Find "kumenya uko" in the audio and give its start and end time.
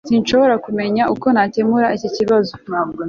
0.65-1.27